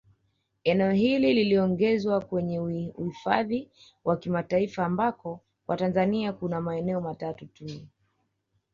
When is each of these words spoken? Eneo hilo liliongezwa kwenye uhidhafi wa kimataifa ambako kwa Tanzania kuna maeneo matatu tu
Eneo 0.63 0.91
hilo 0.91 1.27
liliongezwa 1.29 2.21
kwenye 2.21 2.59
uhidhafi 2.59 3.69
wa 4.03 4.17
kimataifa 4.17 4.85
ambako 4.85 5.41
kwa 5.65 5.77
Tanzania 5.77 6.33
kuna 6.33 6.61
maeneo 6.61 7.01
matatu 7.01 7.45
tu 7.45 7.65